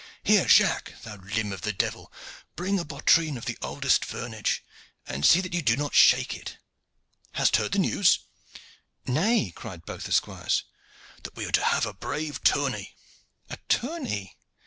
Here, 0.23 0.47
Jacques, 0.47 0.93
thou 1.03 1.17
limb 1.17 1.53
of 1.53 1.61
the 1.61 1.71
devil, 1.71 2.11
bring 2.55 2.79
a 2.79 2.83
bottrine 2.83 3.37
of 3.37 3.45
the 3.45 3.55
oldest 3.61 4.03
vernage, 4.03 4.61
and 5.05 5.23
see 5.23 5.41
that 5.41 5.53
you 5.53 5.61
do 5.61 5.77
not 5.77 5.93
shake 5.93 6.33
it. 6.35 6.57
Hast 7.33 7.57
heard 7.57 7.73
the 7.73 7.77
news?" 7.77 8.17
"Nay," 9.05 9.51
cried 9.55 9.85
both 9.85 10.05
the 10.05 10.11
squires. 10.11 10.63
"That 11.21 11.35
we 11.35 11.45
are 11.45 11.51
to 11.51 11.63
have 11.65 11.85
a 11.85 11.93
brave 11.93 12.41
tourney." 12.43 12.95
"A 13.51 13.57
tourney?" 13.69 14.39